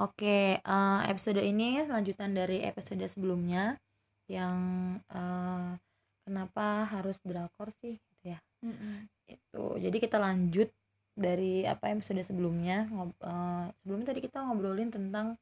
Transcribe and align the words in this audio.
Oke, 0.00 0.56
eh, 0.56 1.00
episode 1.12 1.44
ini 1.44 1.84
lanjutan 1.84 2.32
dari 2.32 2.64
episode 2.64 3.04
sebelumnya 3.04 3.76
yang 4.32 4.56
eh, 5.12 5.70
kenapa 6.24 6.88
harus 6.88 7.20
drakor 7.20 7.68
sih 7.84 8.00
gitu 8.00 8.24
ya. 8.32 8.38
Itu. 9.28 9.76
Jadi 9.76 9.96
kita 10.00 10.16
lanjut 10.16 10.68
dari 11.12 11.68
apa 11.68 11.92
episode 11.92 12.22
sebelumnya. 12.24 12.88
Ngob- 12.88 13.20
eh, 13.20 13.64
sebelumnya 13.84 14.06
tadi 14.16 14.20
kita 14.24 14.38
ngobrolin 14.40 14.88
tentang 14.88 15.36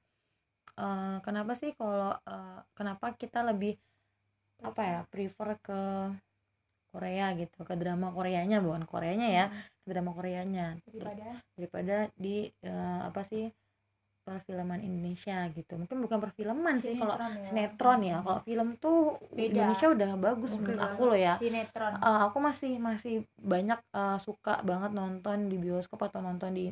eh, 0.74 1.16
kenapa 1.22 1.52
sih 1.54 1.70
kalau 1.78 2.18
eh, 2.18 2.58
kenapa 2.74 3.14
kita 3.14 3.46
lebih 3.46 3.78
apa 4.66 4.82
ya 4.82 5.00
prefer 5.06 5.48
ke 5.62 5.80
Korea 6.90 7.26
gitu, 7.38 7.62
ke 7.68 7.74
drama 7.78 8.10
Koreanya 8.10 8.58
bukan 8.64 8.82
Koreanya 8.90 9.28
ya, 9.28 9.44
ke 9.84 9.86
drama 9.92 10.10
Koreanya 10.16 10.74
daripada 10.82 11.28
daripada 11.54 11.96
di 12.18 12.50
eh, 12.64 13.00
apa 13.06 13.22
sih 13.28 13.46
perfilman 14.28 14.80
Indonesia 14.80 15.48
gitu 15.50 15.72
mungkin 15.74 15.98
bukan 15.98 16.18
perfilman 16.20 16.76
sih 16.78 16.94
kalau 16.94 17.16
Sinetron 17.16 17.32
ya. 17.32 17.42
sinetron 17.42 18.00
ya 18.04 18.16
kalau 18.20 18.40
film 18.44 18.68
tuh 18.76 19.16
Beda. 19.32 19.48
Indonesia 19.64 19.88
udah 19.88 20.10
bagus 20.20 20.50
Oke 20.52 20.60
menurut 20.60 20.84
aku 20.84 21.02
loh 21.08 21.18
ya 21.18 21.34
sinetron 21.40 21.92
Eh, 21.96 22.20
aku 22.28 22.38
masih 22.38 22.72
masih 22.76 23.14
banyak 23.34 23.80
eh, 23.90 24.18
suka 24.20 24.60
banget 24.60 24.92
nonton 24.92 25.48
di 25.48 25.56
bioskop 25.56 26.04
atau 26.04 26.20
nonton 26.20 26.52
di 26.52 26.66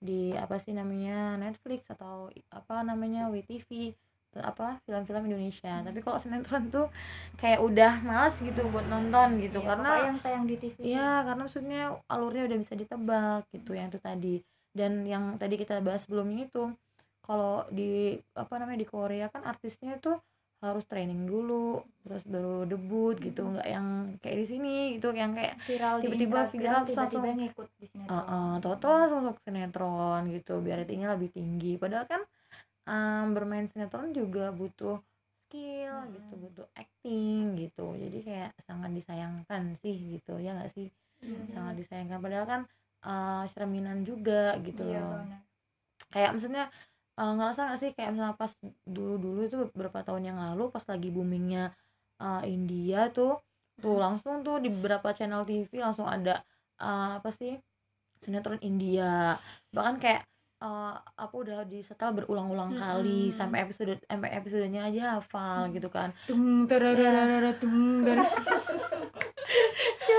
di 0.00 0.32
apa 0.34 0.58
sih 0.58 0.72
namanya 0.72 1.36
Netflix 1.36 1.86
atau 1.86 2.26
apa 2.50 2.82
namanya 2.82 3.28
WTV 3.28 3.94
apa 4.32 4.80
film-film 4.82 5.28
Indonesia 5.28 5.68
Hmm. 5.78 5.84
tapi 5.84 6.00
kalau 6.00 6.16
sinetron 6.16 6.72
tuh 6.72 6.88
kayak 7.36 7.60
udah 7.60 8.00
malas 8.00 8.32
gitu 8.40 8.64
buat 8.72 8.88
nonton 8.88 9.38
gitu 9.38 9.60
Iya, 9.60 9.68
karena 9.68 9.88
yang 10.02 10.16
tayang 10.18 10.44
di 10.48 10.56
TV 10.56 10.72
sih. 10.80 10.96
Iya, 10.96 11.08
karena 11.28 11.40
maksudnya 11.44 11.80
alurnya 12.08 12.48
udah 12.48 12.58
bisa 12.58 12.74
ditebak 12.74 13.44
gitu 13.52 13.76
yang 13.76 13.92
itu 13.92 14.00
tadi. 14.00 14.36
Dan 14.72 15.04
yang 15.04 15.36
tadi 15.36 15.60
kita 15.60 15.84
bahas 15.84 16.08
sebelumnya 16.08 16.48
itu 16.48 16.72
kalau 17.22 17.64
di 17.70 18.18
apa 18.34 18.54
namanya 18.58 18.80
di 18.82 18.88
Korea 18.88 19.26
kan 19.30 19.42
artisnya 19.46 19.96
itu 19.98 20.12
harus 20.62 20.86
training 20.86 21.26
dulu, 21.26 21.82
terus 22.06 22.22
baru 22.22 22.62
debut 22.62 23.18
gitu, 23.18 23.42
nggak 23.42 23.66
yang 23.66 24.14
kayak 24.22 24.36
di 24.42 24.46
sini 24.46 24.74
gitu, 24.94 25.10
yang 25.10 25.34
kayak 25.34 25.58
viral 25.66 25.98
tiba-tiba 25.98 26.38
viral 26.54 26.82
tiba-tiba 26.86 27.28
ngikut 27.34 27.68
di 27.82 27.86
sinetron 27.90 28.14
uh, 28.14 28.54
toto 28.62 28.86
langsung 28.86 29.18
masuk 29.26 29.38
sinetron 29.42 30.22
gitu, 30.30 30.62
biar 30.62 30.86
ratingnya 30.86 31.18
lebih 31.18 31.34
tinggi. 31.34 31.74
Padahal 31.82 32.06
kan 32.06 32.22
um, 32.86 33.34
bermain 33.34 33.66
sinetron 33.66 34.14
juga 34.14 34.54
butuh 34.54 35.02
skill 35.50 35.94
Hmm. 35.98 36.14
gitu, 36.14 36.32
butuh 36.38 36.66
acting 36.78 37.58
gitu. 37.58 37.86
Jadi 37.98 38.18
kayak 38.22 38.50
sangat 38.62 38.90
disayangkan 38.94 39.62
sih 39.82 40.18
gitu, 40.18 40.38
ya 40.38 40.54
nggak 40.54 40.72
sih? 40.78 40.88
Hmm. 41.22 41.54
sangat 41.54 41.74
disayangkan 41.86 42.18
padahal 42.18 42.46
kan 42.50 42.60
uh, 43.06 43.46
cerminan 43.54 44.02
juga 44.02 44.58
gitu 44.66 44.82
Iya, 44.82 44.98
loh 44.98 45.22
benar. 45.22 45.42
kayak 46.10 46.30
maksudnya 46.34 46.64
uh, 47.20 47.32
ngerasa 47.36 47.60
gak 47.72 47.80
sih 47.82 47.90
kayak 47.96 48.10
misalnya 48.16 48.36
pas 48.36 48.52
dulu-dulu 48.86 49.40
itu 49.44 49.56
beberapa 49.72 50.00
tahun 50.06 50.32
yang 50.32 50.38
lalu 50.38 50.72
pas 50.72 50.84
lagi 50.88 51.08
boomingnya 51.12 51.72
uh, 52.20 52.42
India 52.46 53.08
tuh 53.12 53.40
tuh 53.82 53.96
Hmm. 53.96 53.98
langsung 53.98 54.46
tuh 54.46 54.62
di 54.62 54.68
beberapa 54.70 55.10
channel 55.16 55.42
TV 55.48 55.82
langsung 55.82 56.06
ada 56.06 56.44
uh, 56.80 57.18
apa 57.18 57.30
sih 57.34 57.58
sinetron 58.22 58.60
India 58.62 59.36
bahkan 59.74 59.96
kayak 59.98 60.22
uh, 60.62 60.94
apa 60.94 61.34
udah 61.34 61.66
disetel 61.66 62.14
berulang-ulang 62.14 62.78
kali 62.78 63.28
Mm-mm. 63.28 63.34
sampai 63.34 63.66
episode 63.66 63.98
sampai 64.06 64.30
episodenya 64.32 64.86
aja 64.86 65.18
hafal 65.18 65.74
gitu 65.74 65.90
kan. 65.90 66.14
Tung 66.30 66.70
tarararara, 66.70 67.58
tung 67.58 68.06
dar- 68.06 68.22
ya 70.06 70.18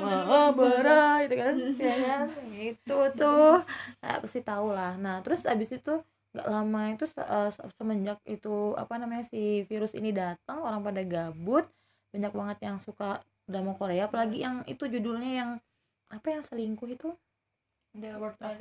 Mahabara 0.00 1.24
itu 1.24 1.34
kan. 1.36 1.54
Ya 1.76 1.94
kan? 2.00 2.26
Itu 2.50 2.98
tuh. 3.14 3.62
Nah, 4.00 4.16
pasti 4.20 4.40
tahu 4.40 4.72
lah. 4.72 4.96
Nah 4.96 5.20
terus 5.20 5.44
abis 5.44 5.70
itu 5.72 6.00
nggak 6.34 6.48
lama 6.50 6.80
itu 6.90 7.06
eh, 7.14 7.50
se- 7.54 7.70
semenjak 7.78 8.18
itu 8.26 8.74
apa 8.74 8.98
namanya 8.98 9.22
si 9.30 9.62
virus 9.70 9.94
ini 9.94 10.10
datang 10.10 10.66
orang 10.66 10.82
pada 10.82 11.06
gabut 11.06 11.62
banyak 12.10 12.32
banget 12.34 12.58
yang 12.66 12.76
suka 12.82 13.22
drama 13.46 13.78
Korea 13.78 14.10
apalagi 14.10 14.42
yang 14.42 14.66
itu 14.66 14.82
judulnya 14.90 15.30
yang 15.30 15.50
apa 16.10 16.26
yang 16.34 16.42
selingkuh 16.42 16.90
itu 16.90 17.14
The 17.94 18.18
World 18.18 18.34
of 18.42 18.58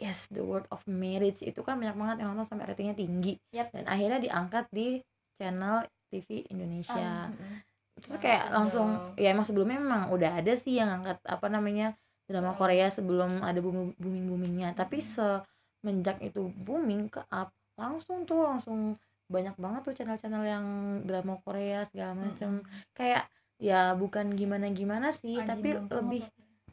yes 0.00 0.24
the 0.32 0.40
word 0.40 0.64
of 0.72 0.80
marriage. 0.88 1.44
Itu 1.44 1.60
kan 1.60 1.76
banyak 1.76 1.96
banget 2.00 2.16
yang 2.24 2.32
nonton 2.32 2.48
sampai 2.56 2.72
ratingnya 2.72 2.96
tinggi. 2.96 3.36
Yap. 3.52 3.70
dan 3.76 3.84
akhirnya 3.84 4.18
diangkat 4.24 4.64
di 4.72 5.04
channel 5.36 5.84
TV 6.08 6.48
Indonesia. 6.48 7.28
Um, 7.28 7.60
terus 8.00 8.18
kayak 8.18 8.50
langsung 8.50 9.14
ya 9.14 9.30
emang 9.30 9.46
sebelumnya 9.46 9.78
memang 9.78 10.02
udah 10.10 10.42
ada 10.42 10.52
sih 10.58 10.80
yang 10.80 10.90
angkat 11.02 11.20
apa 11.22 11.46
namanya 11.46 11.94
drama 12.26 12.56
Korea 12.56 12.90
sebelum 12.90 13.44
ada 13.44 13.60
booming 13.62 13.94
booming 14.00 14.26
boomingnya 14.26 14.74
tapi 14.74 14.98
semenjak 14.98 16.18
itu 16.24 16.50
booming 16.58 17.06
ke 17.12 17.22
up 17.30 17.54
langsung 17.78 18.26
tuh 18.26 18.42
langsung 18.42 18.98
banyak 19.30 19.56
banget 19.56 19.80
tuh 19.86 19.94
channel-channel 19.94 20.44
yang 20.44 20.66
drama 21.06 21.38
Korea 21.46 21.86
segala 21.88 22.12
macam 22.18 22.66
kayak 22.92 23.30
ya 23.62 23.94
bukan 23.94 24.34
gimana 24.34 24.68
gimana 24.74 25.14
sih 25.14 25.38
Anjing 25.38 25.48
tapi 25.48 25.68
lebih 25.78 26.22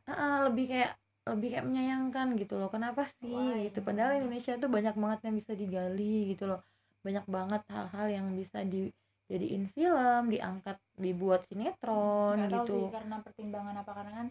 ah, 0.09 0.49
lebih 0.49 0.65
kayak 0.67 0.91
lebih 1.29 1.47
kayak 1.53 1.65
menyayangkan 1.69 2.27
gitu 2.37 2.57
loh. 2.57 2.69
Kenapa 2.73 3.05
sih 3.21 3.29
Why? 3.29 3.69
gitu? 3.69 3.79
padahal 3.85 4.17
Indonesia 4.17 4.57
tuh 4.57 4.69
banyak 4.69 4.95
banget 4.97 5.19
yang 5.29 5.35
bisa 5.37 5.53
digali 5.53 6.33
gitu 6.33 6.43
loh. 6.49 6.59
Banyak 7.05 7.25
banget 7.29 7.61
hal-hal 7.69 8.07
yang 8.09 8.27
bisa 8.33 8.65
dijadiin 8.65 9.69
film 9.73 10.23
diangkat 10.33 10.77
dibuat 10.97 11.45
sinetron 11.45 12.37
Nggak 12.41 12.49
tahu 12.49 12.65
gitu. 12.65 12.75
sih 12.77 12.87
karena 12.89 13.15
pertimbangan 13.21 13.75
apa. 13.85 13.91
Karena 13.93 14.11
kan 14.25 14.27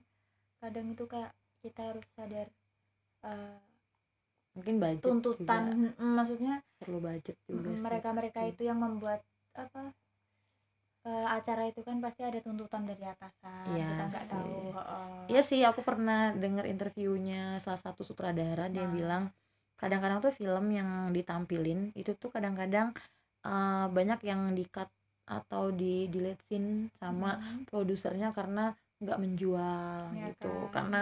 kadang 0.60 0.86
itu 0.92 1.04
kayak 1.06 1.30
kita 1.62 1.80
harus 1.94 2.06
sadar 2.16 2.46
eh, 3.24 3.58
mungkin 4.56 4.82
budget 4.82 5.02
tuntutan 5.04 5.62
juga 5.70 6.02
maksudnya 6.02 6.54
perlu 6.82 6.98
budget 6.98 7.36
juga 7.46 7.70
sih, 7.70 7.80
mereka 7.80 8.08
mereka 8.10 8.40
pasti. 8.42 8.50
itu 8.56 8.62
yang 8.66 8.78
membuat 8.82 9.20
apa 9.54 9.94
eh, 11.08 11.26
acara 11.38 11.62
itu 11.70 11.80
kan 11.88 11.96
pasti 12.04 12.20
ada 12.28 12.38
tuntutan 12.44 12.82
dari 12.90 13.04
atasan 13.12 13.76
Iya 13.76 13.84
kita 13.90 14.02
nggak 14.10 14.26
tahu 14.32 14.54
heeh. 14.76 15.08
Iya 15.30 15.40
sih, 15.50 15.60
aku 15.70 15.80
pernah 15.88 16.20
dengar 16.42 16.64
interviewnya 16.66 17.62
salah 17.64 17.78
satu 17.78 18.02
sutradara 18.02 18.66
dia 18.74 18.82
Nah. 18.82 18.94
bilang 18.96 19.22
kadang-kadang 19.80 20.18
tuh 20.24 20.32
film 20.34 20.64
yang 20.78 20.90
ditampilin 21.16 21.78
itu 21.96 22.10
tuh 22.18 22.30
kadang-kadang 22.34 22.88
eh, 23.46 23.84
banyak 23.96 24.20
yang 24.30 24.40
di 24.58 24.64
cut 24.74 24.90
atau 25.30 25.70
di 25.70 26.10
delete 26.12 26.42
scene 26.50 26.90
sama 27.00 27.38
Hmm, 27.38 27.62
produsernya 27.70 28.28
karena 28.34 28.74
nggak 29.00 29.18
menjual 29.22 30.00
ya 30.18 30.26
gitu, 30.28 30.50
kan. 30.50 30.72
karena 30.74 31.00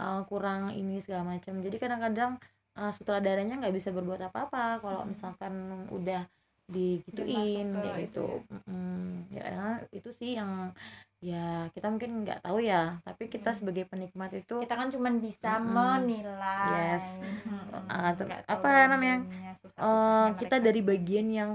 eh, 0.00 0.20
kurang 0.30 0.60
ini 0.80 0.94
segala 1.04 1.22
macam. 1.34 1.54
Jadi 1.64 1.76
kadang-kadang 1.82 2.32
eh, 2.78 2.92
sutradaranya 2.96 3.54
nggak 3.60 3.74
bisa 3.78 3.90
berbuat 3.96 4.20
apa-apa 4.30 4.78
kalau 4.82 5.02
Hmm. 5.02 5.10
misalkan 5.12 5.54
udah 5.90 6.22
digituin 6.68 7.66
kayak 7.76 7.96
itu 8.08 8.24
gitu. 8.24 8.26
Mm-mm. 8.48 9.28
Ya 9.34 9.40
karena 9.44 9.70
itu 9.92 10.08
sih 10.16 10.30
yang 10.40 10.72
ya 11.20 11.68
kita 11.72 11.86
mungkin 11.88 12.24
nggak 12.24 12.40
tahu 12.44 12.58
ya, 12.60 13.00
tapi 13.04 13.28
kita 13.32 13.52
Hmm. 13.52 13.58
sebagai 13.60 13.84
penikmat 13.88 14.30
itu 14.36 14.54
kita 14.60 14.74
kan 14.76 14.88
cuma 14.92 15.08
bisa 15.12 15.56
Mm-mm. 15.60 15.72
menilai 15.76 16.68
Yes. 16.72 17.04
Mm-mm. 17.20 17.84
Uh, 17.88 18.12
ter- 18.16 18.44
apa 18.48 18.68
namanya, 18.88 19.16
dalamnya, 19.24 19.52
eh, 19.52 19.56
susah-susahnya 19.60 20.32
kita 20.40 20.56
mereka. 20.56 20.66
dari 20.66 20.80
bagian 20.84 21.26
yang 21.32 21.50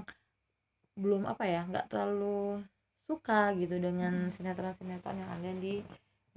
belum 1.00 1.24
apa 1.32 1.44
ya 1.48 1.62
nggak 1.70 1.86
terlalu 1.90 2.62
suka 3.10 3.56
gitu 3.58 3.76
dengan 3.82 4.14
Hmm. 4.14 4.34
sinetron-sinetron 4.36 5.18
yang 5.18 5.32
ada 5.32 5.52
di 5.58 5.82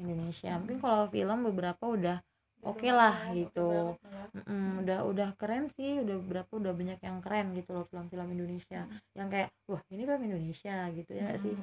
Indonesia. 0.00 0.56
Mungkin 0.56 0.78
kalau 0.80 1.04
film 1.12 1.38
beberapa 1.52 1.84
udah 1.84 2.16
oke 2.62 2.86
Udah 2.86 2.94
lah 2.94 3.14
banget, 3.26 3.36
gitu. 3.38 3.66
udah 3.68 3.82
banget 3.82 3.98
malah. 4.06 4.26
Mm-mm, 4.32 4.66
udah 4.82 4.98
udah 5.10 5.28
keren 5.40 5.64
sih 5.76 5.90
udah 6.02 6.16
berapa 6.22 6.52
udah 6.52 6.72
banyak 6.72 6.98
yang 7.02 7.18
keren 7.20 7.46
gitu 7.58 7.70
loh 7.76 7.84
film-film 7.90 8.28
Indonesia 8.32 8.80
yang 9.18 9.28
kayak 9.28 9.48
wah 9.68 9.82
ini 9.90 10.02
film 10.06 10.22
Indonesia 10.24 10.76
gitu 10.94 11.10
ya 11.12 11.22
nggak 11.26 11.40
sih 11.42 11.54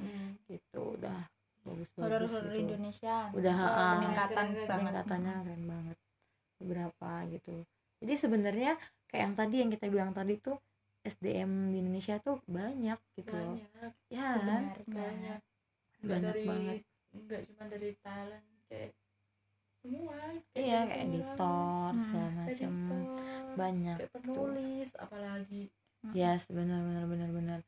gitu 0.48 0.82
udah 1.00 1.20
bagus 1.66 1.90
bagus 1.96 2.32
horor-horor 2.32 2.44
gitu 2.52 2.62
Indonesia 2.68 3.16
Udah, 3.36 3.56
Wah, 3.56 3.70
ah. 3.72 3.92
peningkatan 4.00 4.46
banget 4.54 4.68
peningkatannya 4.70 5.34
keren 5.44 5.64
banget 5.66 5.98
beberapa 6.60 7.10
gitu 7.32 7.56
jadi 8.04 8.14
sebenarnya 8.16 8.72
kayak 9.10 9.24
yang 9.26 9.36
tadi 9.36 9.56
yang 9.60 9.72
kita 9.72 9.86
bilang 9.88 10.12
tadi 10.14 10.34
tuh 10.40 10.58
SDM 11.02 11.72
di 11.72 11.78
Indonesia 11.80 12.16
tuh 12.20 12.38
banyak 12.46 13.00
gitu 13.16 13.32
loh 13.32 13.56
banyak 13.56 13.94
ya 14.12 14.20
kan? 14.20 14.34
sebenarnya 14.36 14.76
banyak 14.84 15.40
nggak 16.00 16.08
Banyak 16.10 16.34
dari 16.36 16.44
banget. 16.46 16.78
nggak 17.10 17.42
cuma 17.50 17.64
dari 17.68 17.90
talent 18.04 18.46
kayak 18.70 18.92
semua 19.80 20.18
iya 20.60 20.80
dari 20.84 20.90
kayak 20.92 21.00
orang, 21.00 21.08
editor 21.08 21.90
Hmm, 21.90 22.04
segala 22.06 22.30
macam 22.36 22.74
banyak 23.60 23.98
kayak 23.98 24.10
tuh. 24.10 24.22
penulis 24.24 24.90
apalagi. 25.00 25.64
Mm-mm. 26.00 26.14
yes 26.16 26.42
benar 26.48 26.80
benar 26.88 27.06
benar 27.12 27.30
benar. 27.32 27.60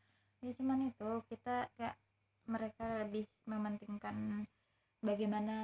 Ya 0.42 0.52
cuman 0.58 0.80
itu 0.90 1.10
kita 1.30 1.56
kayak 1.78 1.96
mereka 2.48 2.86
lebih 3.06 3.26
mementingkan 3.48 4.16
bagaimana 5.04 5.58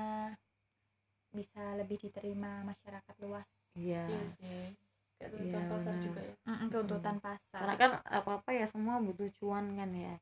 bisa 1.34 1.62
lebih 1.80 1.98
diterima 2.02 2.64
masyarakat 2.66 3.16
luas. 3.24 3.48
Iya. 3.78 4.04
Iya 4.08 4.24
sih. 4.42 4.66
Kayak 5.18 5.30
tuntutan 5.34 5.64
Iya, 5.64 5.72
pasar 5.74 5.96
juga 6.06 6.22
ya. 6.22 6.36
Tuntutan 6.72 7.18
pasar. 7.22 7.60
Karena 7.62 7.76
kan 7.82 7.92
apa 8.06 8.32
apa 8.42 8.50
ya 8.54 8.66
semua 8.70 8.96
butuh 9.02 9.30
cuan 9.40 9.66
kan 9.80 9.90
ya. 9.94 10.16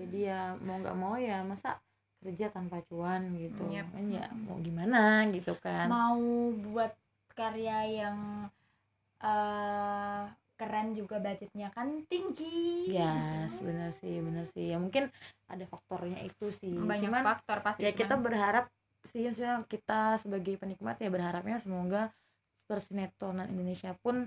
Jadi 0.00 0.18
ya 0.26 0.40
mau 0.64 0.76
nggak 0.80 0.96
mau 0.96 1.14
ya 1.20 1.44
masa 1.44 1.76
kerja 2.24 2.48
tanpa 2.48 2.80
cuan 2.88 3.36
gitu. 3.36 3.68
Yep. 3.68 3.86
kan 3.92 4.04
ya 4.08 4.26
mau 4.32 4.56
gimana 4.64 5.28
gitu 5.28 5.52
kan. 5.60 5.92
Mau 5.92 6.50
buat 6.72 6.96
karya 7.36 7.78
yang 8.08 8.48
eh, 9.20 10.24
juga 10.94 11.20
budgetnya 11.20 11.68
kan 11.74 12.08
tinggi. 12.08 12.88
Ya 12.88 13.44
yes, 13.44 13.60
benar 13.60 13.90
sih 14.00 14.22
benar 14.24 14.46
sih. 14.56 14.72
Ya 14.72 14.80
mungkin 14.80 15.12
ada 15.50 15.64
faktornya 15.68 16.24
itu 16.24 16.48
sih. 16.56 16.72
Banyak 16.72 17.12
cuman 17.12 17.22
faktor 17.22 17.58
pasti 17.60 17.84
ya 17.84 17.92
kita 17.92 18.16
berharap 18.16 18.72
sih 19.04 19.28
maksudnya 19.28 19.60
kita 19.68 20.16
sebagai 20.24 20.56
penikmat 20.56 20.96
ya 20.96 21.12
berharapnya 21.12 21.60
semoga 21.60 22.08
persinetonan 22.64 23.52
Indonesia 23.52 23.92
pun 24.00 24.24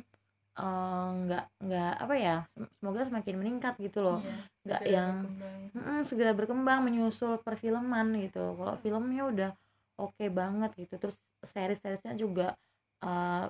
eh, 0.57 1.09
nggak 1.25 1.45
uh, 1.49 1.59
nggak 1.65 1.93
apa 1.97 2.15
ya 2.21 2.35
semoga 2.77 3.01
semakin 3.09 3.35
meningkat 3.41 3.73
gitu 3.81 4.05
loh. 4.05 4.19
Iya, 4.21 4.37
nggak 4.67 4.81
yang 4.83 5.11
berkembang. 5.23 5.59
mm, 5.71 6.01
segera 6.03 6.31
berkembang 6.35 6.79
menyusul 6.83 7.39
perfilman 7.39 8.07
gitu. 8.19 8.53
Kalau 8.53 8.75
filmnya 8.77 9.23
udah 9.25 9.49
oke 9.97 10.25
banget 10.29 10.71
gitu. 10.75 10.99
Terus 10.99 11.15
series-seriesnya 11.41 12.13
juga 12.13 12.53
uh, 13.01 13.47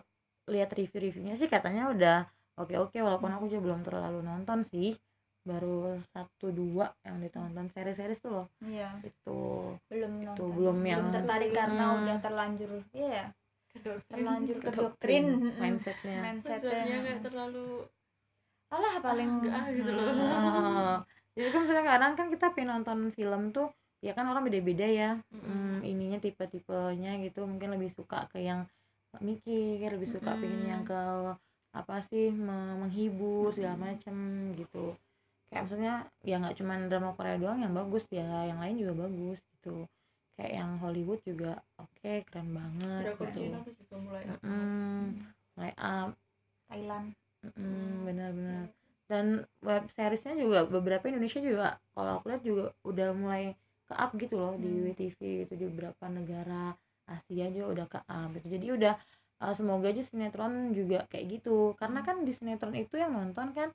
lihat 0.47 0.69
review-reviewnya 0.71 1.35
sih 1.35 1.49
katanya 1.49 1.89
udah 1.89 2.17
oke-oke 2.55 2.97
walaupun 3.01 3.31
aku 3.31 3.49
juga 3.49 3.73
belum 3.73 3.81
terlalu 3.83 4.19
nonton 4.21 4.63
sih. 4.63 4.95
Baru 5.47 5.95
satu 6.11 6.51
dua 6.51 6.91
yang 7.07 7.23
ditonton 7.23 7.71
series-series 7.71 8.19
tuh 8.19 8.31
loh. 8.31 8.47
Iya. 8.59 8.99
Itu 8.99 9.71
belum 9.87 10.13
itu 10.19 10.27
nonton. 10.27 10.49
belum 10.53 10.77
yang 10.83 11.03
tertarik 11.07 11.51
karena 11.55 11.83
Hmm. 11.87 11.97
udah 12.03 12.17
terlanjur 12.19 12.69
iya 12.91 13.09
ya? 13.09 13.27
Kedoktrin. 13.71 14.09
terlanjur 14.09 14.57
ke 14.59 14.69
doktrin. 14.73 15.25
Mindsetnya. 15.55 16.17
Mindsetnya. 16.19 16.83
Kayak 16.83 17.19
terlalu 17.23 17.85
alah 18.73 18.95
paling 18.99 19.29
Ah, 19.29 19.37
enggak 19.39 19.63
gitu 19.79 19.91
loh. 19.95 20.05
Heeh. 20.11 20.93
jadi 21.37 21.47
kan 21.53 21.59
misalnya 21.63 21.85
kadang 21.93 22.13
kan 22.19 22.27
kita 22.33 22.45
pengen 22.55 22.69
nonton 22.73 22.99
film 23.17 23.41
tuh 23.55 23.67
ya 24.05 24.11
kan 24.17 24.25
orang 24.29 24.43
beda-beda 24.47 24.87
ya. 24.87 25.09
Hmm, 25.31 25.79
ininya 25.85 26.17
tipe-tipenya 26.19 27.11
gitu 27.25 27.39
mungkin 27.47 27.69
lebih 27.75 27.91
suka 27.95 28.27
ke 28.31 28.43
yang 28.43 28.65
mikir 29.23 29.87
lebih 29.95 30.09
suka 30.09 30.35
Mm-mm. 30.35 30.41
pengen 30.43 30.63
yang 30.67 30.83
ke 30.85 31.01
apa 31.73 31.95
sih 32.09 32.33
me- 32.33 32.77
menghibur 32.85 33.53
segala 33.55 33.77
macem 33.91 34.15
gitu. 34.59 34.93
Kayak 35.49 35.61
maksudnya 35.63 35.93
ya 36.27 36.35
nggak 36.41 36.55
cuman 36.59 36.79
drama 36.91 37.09
Korea 37.15 37.37
doang 37.39 37.59
yang 37.63 37.73
bagus 37.73 38.03
ya 38.11 38.27
yang 38.49 38.59
lain 38.59 38.75
juga 38.81 38.93
bagus 39.07 39.39
gitu. 39.57 39.87
Kayak 40.37 40.51
yang 40.59 40.71
Hollywood 40.83 41.21
juga 41.25 41.51
oke 41.81 42.13
keren 42.27 42.49
banget 42.53 43.03
drakor 43.05 43.27
gitu. 43.31 43.41
Cina 43.41 43.59
tuh 43.65 43.73
juga 43.79 43.95
mulai 44.03 44.23
up. 44.27 44.39
Mm, 44.43 45.03
mulai 45.55 45.73
up. 45.79 46.09
Thailand 46.67 47.07
mm, 47.53 47.95
benar-benar 48.03 48.65
dan 49.07 49.25
web 49.63 49.87
seriesnya 49.95 50.35
juga 50.35 50.67
beberapa 50.67 51.07
Indonesia 51.07 51.39
juga 51.39 51.67
kalau 51.95 52.19
aku 52.19 52.27
lihat 52.27 52.43
juga 52.43 52.63
udah 52.83 53.09
mulai 53.15 53.55
ke 53.87 53.93
up 53.95 54.11
gitu 54.19 54.35
loh 54.35 54.53
di 54.59 54.67
Hmm. 54.67 54.83
WTV 54.91 55.19
itu 55.47 55.53
di 55.55 55.65
beberapa 55.71 56.05
negara 56.11 56.75
Asia 57.07 57.47
juga 57.47 57.67
udah 57.71 57.85
ke 57.87 57.99
up 58.03 58.29
gitu 58.35 58.47
jadi 58.51 58.67
udah 58.75 58.93
uh, 59.39 59.53
semoga 59.55 59.87
aja 59.87 60.03
sinetron 60.03 60.75
juga 60.75 61.07
kayak 61.07 61.39
gitu 61.39 61.71
karena 61.79 62.03
Hmm. 62.03 62.07
kan 62.07 62.17
di 62.27 62.33
sinetron 62.35 62.75
itu 62.75 62.99
yang 62.99 63.15
nonton 63.15 63.55
kan 63.55 63.71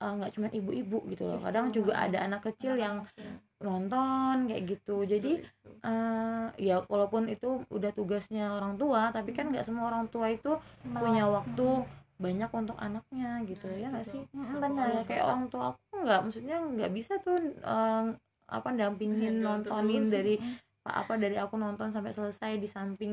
uh, 0.00 0.12
nggak 0.16 0.32
cuma 0.32 0.48
ibu-ibu 0.48 1.04
gitu 1.12 1.28
loh 1.28 1.36
kadang 1.44 1.68
juga 1.76 1.92
uh, 2.00 2.08
ada 2.08 2.24
anak 2.24 2.40
kecil 2.48 2.80
yang 2.80 3.04
kecil. 3.12 3.36
nonton 3.60 4.48
kayak 4.48 4.64
gitu 4.64 5.04
jadi 5.04 5.44
itu. 5.44 5.68
uh, 5.84 6.48
ya 6.56 6.80
walaupun 6.88 7.28
itu 7.28 7.60
udah 7.68 7.92
tugasnya 7.92 8.56
orang 8.56 8.80
tua 8.80 9.12
tapi 9.12 9.36
kan 9.36 9.52
nggak 9.52 9.68
semua 9.68 9.92
orang 9.92 10.08
tua 10.08 10.32
itu 10.32 10.56
punya 10.80 11.28
waktu 11.28 11.84
banyak 12.20 12.50
untuk 12.52 12.76
anaknya 12.76 13.40
gitu 13.48 13.64
Nah, 13.66 13.80
ya 13.80 13.86
nggak 13.88 14.06
sih? 14.06 14.22
benar 14.60 15.02
kayak 15.08 15.24
orang 15.24 15.44
tua 15.48 15.62
aku 15.72 15.94
nggak 16.04 16.20
maksudnya 16.20 16.56
nggak 16.60 16.90
bisa 16.92 17.12
tuh 17.18 17.36
eh, 17.48 18.04
apa 18.50 18.68
dampingin 18.76 19.40
Handle 19.40 19.64
nontonin 19.64 20.04
dari 20.06 20.34
apa 20.82 21.12
dari 21.14 21.36
aku 21.36 21.54
nonton 21.54 21.88
sampai 21.88 22.08
selesai 22.08 22.56
di 22.56 22.64
samping 22.64 23.12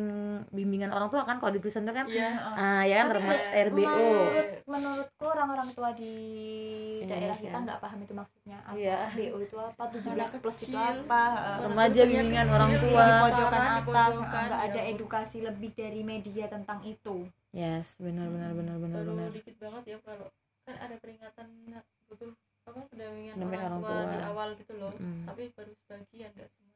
bimbingan 0.50 0.88
orang 0.88 1.08
tua 1.08 1.22
kan 1.22 1.36
kalau 1.36 1.52
di 1.52 1.60
tulisan 1.60 1.84
itu 1.84 1.92
kan 1.92 2.08
Iya. 2.08 2.30
ah 2.56 2.82
ya 2.82 2.96
kan 2.98 3.08
termasuk 3.12 3.44
RBO 3.68 3.84
menurut 3.84 4.48
menurutku 4.66 5.26
orang-orang 5.28 5.70
tua 5.72 5.90
di 5.92 6.14
daerah 7.04 7.28
Indonesia. 7.30 7.44
kita 7.44 7.58
nggak 7.60 7.80
paham 7.80 8.00
itu 8.02 8.14
maksudnya 8.14 8.58
apa 8.62 8.72
Iya. 8.74 8.98
BO 9.12 9.38
itu 9.42 9.56
apa 9.58 9.84
17 9.86 10.00
plus 10.38 10.58
itu 10.58 10.72
kecil. 10.72 10.80
apa 11.04 11.22
eh, 11.36 11.58
Remaja 11.62 12.02
bimbingan 12.04 12.46
kecil, 12.46 12.56
orang 12.56 12.70
iya, 12.70 12.80
tua. 12.80 12.88
di 13.04 13.22
pojokan 13.22 13.62
atas 13.62 13.84
pojokan, 13.84 14.44
nggak 14.46 14.62
ada 14.64 14.80
ya. 14.80 14.90
edukasi 14.90 15.38
lebih 15.42 15.72
dari 15.74 16.02
media 16.02 16.46
tentang 16.48 16.80
itu 16.82 17.16
yes 17.52 17.88
benar 17.98 18.28
benar 18.28 18.52
benar 18.54 18.76
benar 18.78 19.02
baru 19.02 19.12
benar 19.14 19.30
dikit 19.34 19.56
banget 19.58 19.84
ya 19.86 19.98
kalau 20.02 20.28
kan 20.64 20.76
ada 20.78 20.96
peringatan 20.96 21.48
butuh 22.06 22.32
apa 22.64 22.80
pendampingan 22.86 23.36
orang, 23.38 23.52
orang 23.62 23.76
tua, 23.78 23.92
tua. 23.94 24.08
di 24.08 24.18
awal 24.22 24.50
gitu 24.56 24.74
loh 24.74 24.92
Mm. 24.94 25.24
tapi 25.24 25.52
baru 25.52 25.72
sebagian 25.78 26.32
nggak 26.32 26.48
semuanya 26.48 26.66
di- 26.66 26.67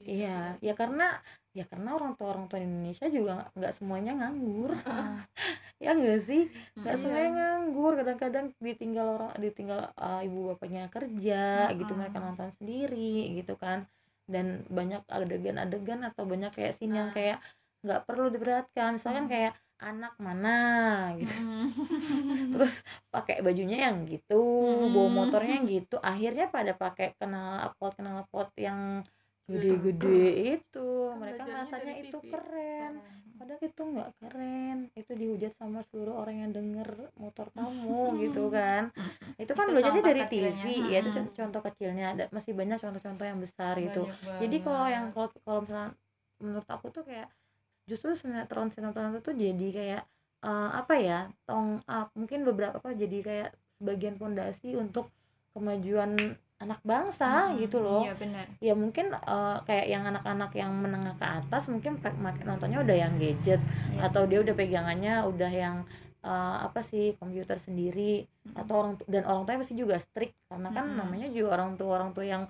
iya 0.00 0.54
ya 0.60 0.74
karena 0.76 1.18
ya 1.50 1.64
karena 1.64 1.96
orang 1.96 2.12
tua 2.14 2.36
orang 2.36 2.46
tua 2.46 2.60
di 2.60 2.68
Indonesia 2.68 3.06
juga 3.08 3.48
nggak- 3.56 3.74
semuanya 3.74 4.12
nganggur 4.12 4.76
ya 5.82 5.92
enggak 5.92 6.20
sih 6.24 6.48
nggak 6.76 6.94
Mm. 6.96 7.00
semuanya 7.00 7.30
nganggur 7.32 7.92
kadang-kadang 7.96 8.46
ditinggal 8.60 9.06
orang 9.16 9.32
ditinggal 9.36 9.80
uh, 9.96 10.20
ibu 10.20 10.52
bapaknya 10.52 10.88
kerja 10.88 11.68
gitu 11.72 11.92
Mm-mm. 11.92 12.00
mereka 12.00 12.18
nonton 12.20 12.48
sendiri 12.56 13.36
gitu 13.36 13.56
kan 13.56 13.84
dan 14.26 14.64
banyak 14.68 15.00
adegan-adegan 15.06 16.00
atau 16.02 16.24
banyak 16.24 16.50
kayak 16.52 16.76
scene 16.76 16.92
yang 16.92 17.08
Ah. 17.08 17.14
kayak 17.14 17.38
nggak 17.84 18.00
perlu 18.04 18.28
diperhatikan 18.28 18.96
misalkan 18.96 19.28
Mm. 19.28 19.32
kayak 19.32 19.52
anak 19.76 20.16
mana 20.16 20.56
gitu 21.16 21.36
Mm. 21.36 21.68
terus 22.56 22.80
pakai 23.08 23.40
bajunya 23.40 23.88
yang 23.88 24.04
gitu 24.04 24.40
Mm. 24.40 24.92
bawa 24.92 25.08
motornya 25.14 25.60
yang 25.60 25.68
gitu 25.68 25.96
akhirnya 26.00 26.48
pada 26.48 26.72
pakai 26.72 27.16
kenal 27.16 27.68
pot 27.76 27.92
kenal 27.92 28.24
pot 28.28 28.48
yang 28.56 29.04
gede-gede 29.46 30.22
itu. 30.58 30.88
Kan 31.10 31.18
mereka 31.22 31.42
merasanya 31.46 31.94
dari 31.94 32.10
itu 32.10 32.18
TV. 32.18 32.30
keren. 32.34 32.92
Padahal 33.36 33.60
itu 33.62 33.82
nggak 33.84 34.10
keren. 34.18 34.76
Itu 34.96 35.12
dihujat 35.14 35.52
sama 35.60 35.80
seluruh 35.86 36.14
orang 36.18 36.36
yang 36.42 36.50
denger 36.56 36.88
motor 37.20 37.46
kamu 37.54 38.00
gitu 38.26 38.42
kan. 38.50 38.90
Itu 39.38 39.52
kan 39.54 39.66
Itu 39.68 39.72
belajarnya 39.78 40.02
dari 40.02 40.22
TV 40.26 40.42
kecilnya. 40.50 40.66
ya 40.90 40.98
itu 41.02 41.10
Hmm. 41.10 41.16
con- 41.16 41.34
contoh 41.38 41.60
kecilnya. 41.70 42.04
Ada 42.16 42.24
masih 42.34 42.52
banyak 42.58 42.78
contoh-contoh 42.82 43.26
yang 43.26 43.38
besar 43.40 43.74
gitu. 43.78 44.02
jadi 44.42 44.56
kalau 44.64 44.86
yang 44.90 45.04
kalau 45.14 45.28
kalau 45.46 45.60
misalnya 45.62 45.90
menurut 46.36 46.68
aku 46.68 46.86
tuh 46.92 47.04
kayak 47.06 47.28
justru 47.86 48.12
sinetron 48.18 48.68
sinetron 48.74 49.14
itu 49.14 49.20
tuh 49.22 49.34
jadi 49.38 49.66
kayak 49.72 50.02
eh, 50.42 50.70
apa 50.74 50.94
ya 50.98 51.20
tong 51.46 51.80
up. 51.86 52.10
Mungkin 52.18 52.42
beberapa 52.42 52.82
apa 52.82 52.92
jadi 52.92 53.18
kayak 53.22 53.50
sebagian 53.78 54.16
fondasi 54.16 54.74
untuk 54.74 55.12
kemajuan 55.52 56.36
anak 56.56 56.80
bangsa 56.82 57.52
Mm, 57.52 57.60
gitu 57.60 57.84
loh 57.84 58.00
iya 58.02 58.14
benar 58.16 58.46
ya 58.58 58.72
mungkin 58.72 59.12
eh, 59.12 59.56
kayak 59.62 59.86
yang 59.86 60.04
anak-anak 60.06 60.50
yang 60.56 60.72
menengah 60.72 61.14
ke 61.14 61.26
atas 61.26 61.68
mungkin 61.68 62.00
nontonnya 62.42 62.80
udah 62.80 62.96
yang 62.96 63.14
gadget 63.20 63.60
Iya. 63.92 64.08
atau 64.08 64.24
dia 64.24 64.40
udah 64.40 64.54
pegangannya 64.56 65.14
udah 65.28 65.50
yang 65.52 65.76
eh, 66.24 66.56
apa 66.64 66.80
sih 66.80 67.12
komputer 67.20 67.60
sendiri 67.60 68.24
Mm. 68.48 68.56
atau 68.56 68.74
orang 68.80 68.92
dan 69.04 69.22
orang 69.24 69.42
tuanya 69.44 69.60
pasti 69.60 69.74
juga 69.76 69.96
strict 70.00 70.32
karena 70.48 70.68
kan 70.70 70.84
Mm-mm. 70.88 70.98
namanya 70.98 71.28
juga 71.28 71.48
orang 71.54 71.76
tua 71.76 71.90
orang 71.98 72.10
tua 72.10 72.24
yang 72.24 72.44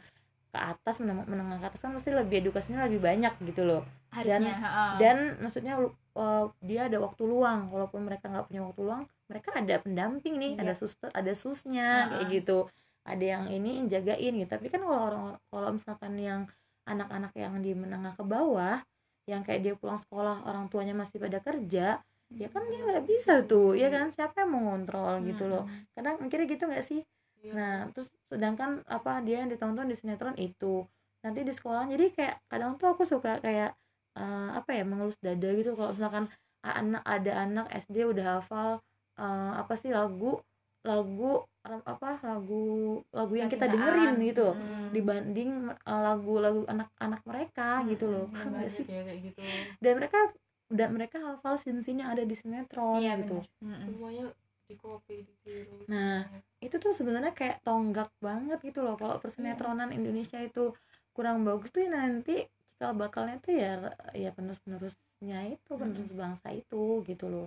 ke 0.46 0.58
atas 0.62 1.02
menengah, 1.02 1.26
menengah 1.26 1.58
ke 1.58 1.66
atas 1.68 1.80
kan 1.82 1.92
pasti 1.92 2.08
lebih 2.14 2.36
edukasinya 2.40 2.86
lebih 2.86 3.02
banyak 3.02 3.34
gitu 3.44 3.66
loh 3.66 3.82
harusnya 4.08 4.54
heeh. 4.56 4.90
dan 4.96 5.16
maksudnya 5.42 5.74
eh, 6.16 6.44
dia 6.62 6.80
ada 6.86 6.98
waktu 7.02 7.22
luang 7.26 7.68
walaupun 7.68 8.06
mereka 8.06 8.30
nggak 8.30 8.46
punya 8.48 8.62
waktu 8.64 8.80
luang 8.80 9.02
mereka 9.26 9.50
ada 9.52 9.74
pendamping 9.82 10.38
nih 10.38 10.52
Iya. 10.54 10.62
ada 10.62 10.72
suster 10.72 11.10
ada 11.10 11.32
susnya 11.34 11.88
Ha-ha. 12.06 12.10
kayak 12.22 12.26
gitu 12.32 12.58
ada 13.06 13.24
yang 13.24 13.44
ini 13.48 13.86
jagain 13.86 14.34
gitu. 14.36 14.50
Tapi 14.50 14.66
kan 14.68 14.82
kalau 14.82 15.00
orang 15.06 15.24
kalau 15.48 15.68
misalkan 15.78 16.12
yang 16.18 16.40
anak-anak 16.86 17.32
yang 17.34 17.54
di 17.62 17.72
menengah 17.74 18.14
ke 18.18 18.24
bawah 18.26 18.82
yang 19.26 19.42
kayak 19.42 19.60
dia 19.62 19.74
pulang 19.74 19.98
sekolah 19.98 20.46
orang 20.46 20.70
tuanya 20.70 20.94
masih 20.94 21.18
pada 21.18 21.42
kerja 21.42 21.98
ya 22.26 22.48
kan 22.50 22.66
dia 22.66 22.82
nggak 22.82 23.06
bisa 23.06 23.46
tuh 23.46 23.78
ya 23.78 23.86
kan? 23.90 24.10
Siapa 24.10 24.42
yang 24.42 24.50
mau 24.50 24.62
ngontrol 24.70 25.22
gitu 25.22 25.46
loh. 25.46 25.64
Kadang 25.94 26.18
mikirnya 26.22 26.46
gitu 26.50 26.64
nggak 26.66 26.84
sih? 26.86 27.00
Iya. 27.42 27.52
Nah, 27.54 27.76
terus 27.94 28.10
sedangkan 28.26 28.82
apa 28.90 29.22
dia 29.22 29.46
yang 29.46 29.50
ditonton 29.50 29.86
di 29.86 29.94
sinetron 29.94 30.34
itu. 30.38 30.82
Nanti 31.22 31.46
di 31.46 31.52
sekolah 31.54 31.86
jadi 31.86 32.10
kayak 32.10 32.36
kadang 32.50 32.74
tuh 32.78 32.90
aku 32.94 33.06
suka 33.06 33.38
kayak 33.38 33.78
eh, 34.18 34.50
apa 34.58 34.70
ya 34.74 34.82
mengelus 34.82 35.18
dada 35.22 35.50
gitu. 35.54 35.78
Kalau 35.78 35.94
misalkan 35.94 36.26
anak 36.66 37.02
ada 37.06 37.32
anak 37.46 37.66
SD 37.70 38.10
udah 38.10 38.42
hafal 38.42 38.82
eh, 39.22 39.52
apa 39.62 39.74
sih 39.78 39.94
lagu 39.94 40.42
lagu 40.86 41.42
apa 41.84 42.10
lagu 42.22 42.64
lagu 43.10 43.34
yang 43.36 43.50
kita 43.50 43.66
dengerin 43.66 44.16
gitu 44.22 44.48
Mm. 44.56 44.88
dibanding 44.94 45.50
eh, 45.72 46.00
lagu-lagu 46.06 46.62
anak-anak 46.70 47.22
mereka 47.26 47.82
gitu 47.90 48.06
loh. 48.06 48.24
Mm, 48.30 48.32
Paham 48.32 48.48
banyak 48.54 48.60
nggak 48.62 48.70
sih? 48.72 48.86
ya 48.86 49.02
kayak 49.02 49.20
gitu. 49.32 49.40
Dan 49.82 49.92
mereka 49.98 50.18
dan 50.66 50.88
mereka 50.94 51.16
hafal 51.22 51.54
scene-scene 51.58 52.02
yang 52.02 52.10
ada 52.14 52.24
di 52.26 52.34
sinetron 52.34 52.98
iya 52.98 53.14
gitu. 53.22 53.38
semuanya 53.86 54.34
di 54.66 54.74
copy 54.74 55.22
ditiru 55.22 55.86
Nah, 55.86 56.26
itu 56.58 56.74
tuh 56.82 56.90
sebenarnya 56.90 57.30
kayak 57.30 57.62
tonggak 57.62 58.10
banget 58.18 58.58
gitu 58.66 58.82
loh. 58.82 58.98
Kalau 58.98 59.22
persinetronan 59.22 59.94
Indonesia 59.94 60.42
itu 60.42 60.74
kurang 61.14 61.46
bagus 61.46 61.70
tuh 61.70 61.86
ya 61.86 61.90
nanti 61.94 62.42
cikal 62.74 62.92
bakalnya 62.98 63.38
tuh 63.40 63.54
ya 63.54 63.72
ya 64.12 64.30
penerus 64.34 64.58
penerusnya 64.66 65.38
itu 65.54 65.70
penerus 65.78 66.10
bangsa 66.12 66.48
itu 66.50 67.00
gitu 67.06 67.26
loh. 67.30 67.46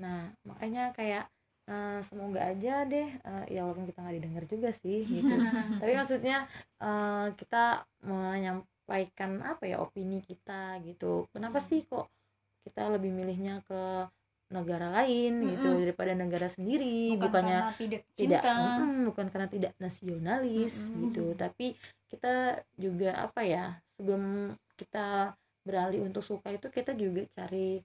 Nah 0.00 0.32
makanya 0.48 0.90
kayak 0.96 1.28
eh, 1.68 1.98
semoga 2.08 2.40
aja 2.50 2.72
deh 2.88 3.08
eh, 3.28 3.44
ya 3.54 3.60
walaupun 3.64 3.86
kita 3.90 3.98
nggak 4.02 4.16
didengar 4.18 4.44
juga 4.52 4.68
sih 4.82 4.98
gitu 5.16 5.34
tapi 5.80 5.92
maksudnya 5.98 6.36
eh, 6.80 7.26
kita 7.40 7.84
menyampaikan 8.08 9.30
apa 9.44 9.62
ya 9.68 9.76
opini 9.84 10.18
kita 10.24 10.80
gitu 10.86 11.28
kenapa 11.34 11.58
Hmm. 11.60 11.68
sih 11.68 11.80
kok 11.84 12.06
kita 12.64 12.80
lebih 12.94 13.10
milihnya 13.12 13.60
ke 13.68 14.08
negara 14.48 14.88
lain 14.88 15.44
gitu 15.52 15.68
Mm-mm. 15.68 15.84
daripada 15.84 16.12
negara 16.16 16.48
sendiri 16.48 17.12
bukan 17.20 17.28
bukannya 17.28 17.58
tidak 17.76 18.02
tidak 18.16 18.40
mm, 18.48 18.98
bukan 19.12 19.26
karena 19.28 19.48
tidak 19.52 19.72
nasionalis 19.76 20.72
Mm-mm. 20.72 21.04
gitu 21.04 21.24
tapi 21.36 21.76
kita 22.08 22.56
juga 22.80 23.10
apa 23.28 23.40
ya 23.44 23.76
sebelum 23.96 24.56
kita 24.80 25.36
beralih 25.68 26.00
untuk 26.08 26.24
suka 26.24 26.48
itu 26.48 26.72
kita 26.72 26.96
juga 26.96 27.28
cari 27.36 27.84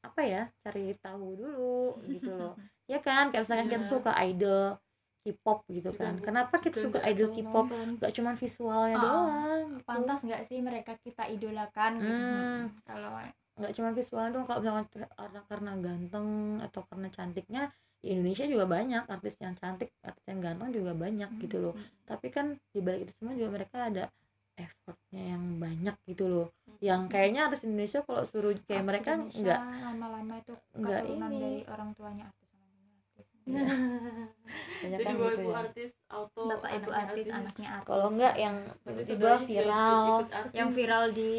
apa 0.00 0.20
ya 0.22 0.42
cari 0.60 0.96
tahu 0.98 1.36
dulu 1.36 2.00
gitu 2.08 2.30
loh. 2.32 2.54
Ya 2.90 2.98
kan 2.98 3.30
kayak 3.30 3.46
misalkan 3.46 3.68
kita 3.68 3.80
Iya. 3.80 3.92
suka 3.92 4.12
idol 4.18 4.62
K-pop 5.20 5.58
gitu 5.68 5.92
Juga 5.92 6.10
kan. 6.10 6.14
kenapa 6.18 6.54
kita 6.58 6.80
suka 6.80 6.98
idol 7.06 7.28
K-pop? 7.30 7.66
gak 8.00 8.12
cuman 8.16 8.34
visualnya 8.34 8.96
Ah, 8.96 9.04
doang 9.04 9.64
gitu. 9.76 9.86
pantas 9.86 10.20
nggak 10.20 10.42
sih 10.48 10.58
mereka 10.58 10.92
kita 10.98 11.28
idolakan 11.28 11.92
gitu? 12.00 12.18
Hmm. 12.34 12.62
kalau 12.82 13.14
nggak 13.54 13.72
cuma 13.76 13.92
visual 13.92 14.26
dong 14.32 14.44
kalau 14.44 14.58
misalkan 14.58 14.86
karena 15.12 15.40
karena 15.44 15.72
ganteng 15.76 16.28
atau 16.64 16.80
karena 16.88 17.08
cantiknya 17.12 17.62
di 18.00 18.06
Indonesia 18.10 18.48
juga 18.48 18.64
banyak 18.64 19.04
artis 19.06 19.36
yang 19.38 19.54
cantik 19.54 19.92
artis 20.00 20.24
yang 20.24 20.40
ganteng 20.40 20.72
juga 20.72 20.96
banyak 20.96 21.30
gitu 21.38 21.56
loh. 21.60 21.74
tapi 22.08 22.32
kan 22.32 22.56
di 22.72 22.80
balik 22.80 23.04
itu 23.04 23.12
semua 23.14 23.36
juga 23.36 23.50
mereka 23.52 23.76
ada 23.86 24.08
effortnya 24.66 25.22
yang 25.36 25.44
banyak 25.56 25.96
gitu 26.08 26.24
loh. 26.26 26.46
Yang 26.80 27.02
kayaknya 27.12 27.40
artis 27.48 27.62
Indonesia 27.64 28.00
kalau 28.04 28.22
suruh 28.28 28.52
kayak 28.64 28.82
artis 28.82 28.88
mereka 28.88 29.10
Indonesia 29.16 29.40
nggak 29.40 29.60
lama-lama 29.84 30.34
itu 30.40 30.52
nggak 30.76 31.00
keturunan 31.04 31.30
ini. 31.30 31.40
dari 31.40 31.60
orang 31.68 31.90
tuanya 31.96 32.24
artis 32.28 32.48
artis. 32.50 33.26
Banyak 34.80 34.98
jadi 35.00 35.04
kan 35.04 35.14
bapak 35.16 35.28
gitu 35.28 35.40
ibu 35.40 35.50
ya. 35.50 35.56
artis 35.60 35.90
auto 36.08 36.42
bapak 36.48 36.70
ibu 36.72 36.90
anaknya 36.90 37.04
artis 37.04 37.26
anaknya 37.28 37.68
artis. 37.76 37.88
Kalau 37.88 38.06
enggak 38.12 38.34
yang 38.36 38.56
tiba-tiba 38.84 39.30
viral. 39.44 40.04
artis, 40.24 40.56
yang 40.56 40.68
viral 40.72 41.04
di 41.12 41.30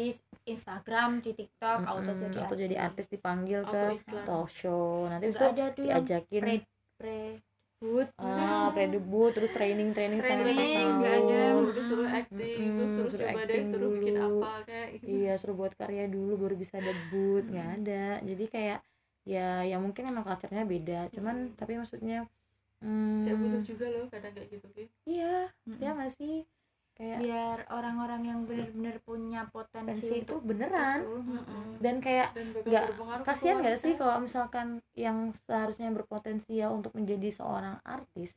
Instagram 0.42 1.10
di 1.22 1.30
TikTok 1.38 1.78
Mm-mm, 1.82 1.90
auto 1.90 2.10
jadi 2.18 2.38
atau 2.42 2.56
jadi 2.58 2.76
artis. 2.78 3.06
dipanggil 3.10 3.60
auto 3.62 3.88
ke 3.98 4.18
talk 4.26 4.48
show. 4.50 5.06
Nanti 5.06 5.30
yang 5.30 5.54
diajakin. 6.02 6.42
pre 6.42 6.54
pre 6.98 7.20
debut 7.82 8.06
ah 8.22 8.70
pre-debut 8.74 9.28
terus 9.34 9.50
training 9.50 9.88
training 9.90 10.20
selama 10.22 10.42
Training, 10.46 10.86
nggak 11.02 11.14
ada. 11.18 11.42
udah 11.66 11.84
suruh 11.90 12.08
acting 12.08 12.60
Mm-mm, 12.62 12.76
terus 12.78 12.90
suruh 12.94 13.10
suruh 13.10 13.26
coba 13.26 13.40
deh 13.42 13.54
acting 13.58 13.64
suruh 13.74 13.90
bikin 13.90 14.14
dulu. 14.14 14.38
apa 14.38 14.50
kayak 14.70 14.88
gitu. 14.94 15.06
iya 15.10 15.32
suruh 15.40 15.56
buat 15.58 15.72
karya 15.74 16.04
dulu 16.06 16.32
baru 16.38 16.54
bisa 16.54 16.76
debut 16.78 17.42
nggak 17.42 17.68
ada 17.82 18.04
jadi 18.22 18.44
kayak 18.54 18.78
ya 19.22 19.46
ya 19.66 19.76
mungkin 19.82 20.02
memang 20.10 20.24
culture-nya 20.26 20.64
beda 20.66 20.98
cuman 21.14 21.34
Hmm. 21.50 21.58
tapi 21.58 21.72
maksudnya 21.78 22.18
hmm, 22.82 23.26
ya 23.26 23.34
butuh 23.38 23.62
juga 23.66 23.86
loh 23.90 24.04
kadang 24.10 24.32
kayak 24.34 24.48
gitu 24.54 24.66
Ki. 24.74 24.84
iya 25.06 25.50
Mm-mm. 25.66 25.82
ya 25.82 25.90
nggak 25.94 26.12
sih 26.18 26.34
kayak 27.02 27.18
biar 27.18 27.58
orang-orang 27.74 28.22
yang 28.30 28.40
benar-benar 28.46 28.96
punya 29.02 29.40
potensi 29.50 29.90
Potensi 30.06 30.22
itu 30.22 30.34
beneran. 30.38 30.98
itu, 31.02 31.82
dan 31.82 31.94
kayak 31.98 32.28
nggak 32.62 32.84
kasihan 33.26 33.58
nggak 33.58 33.76
sih 33.82 33.92
kalau 33.98 34.22
misalkan 34.22 34.78
yang 34.94 35.34
seharusnya 35.50 35.90
berpotensial 35.90 36.70
untuk 36.78 36.94
menjadi 36.94 37.28
seorang 37.34 37.82
artis? 37.82 38.30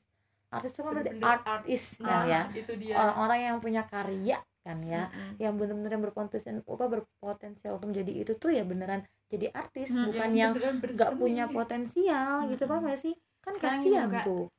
Artis 0.50 0.74
itu 0.74 0.82
kan 0.82 0.92
berarti 0.98 1.14
artis 1.22 1.84
art. 1.94 2.02
kan 2.02 2.10
Ah, 2.10 2.26
ya? 2.26 2.42
Dia. 2.82 2.96
Orang-orang 2.98 3.40
yang 3.46 3.58
punya 3.62 3.84
karya 3.86 4.38
kan 4.66 4.82
ya 4.82 5.06
Mm-mm. 5.14 5.38
yang 5.38 5.54
benar-benar 5.62 5.94
yang 5.94 6.04
berpotensial 6.10 6.58
apa 6.66 6.86
berpotensial 6.90 7.78
untuk 7.78 7.94
menjadi 7.94 8.26
itu 8.26 8.34
tuh 8.34 8.50
ya 8.50 8.66
beneran 8.66 9.06
jadi 9.30 9.54
artis 9.54 9.94
Hmm, 9.94 10.10
bukan 10.10 10.30
yang 10.34 10.52
nggak 10.58 11.12
punya 11.22 11.46
potensial 11.46 12.50
gitu 12.50 12.66
Mm-mm. 12.66 12.72
paham 12.74 12.90
gak 12.90 12.98
sih? 12.98 13.14
Kan 13.46 13.62
kasihan 13.62 14.10
tuh. 14.26 14.50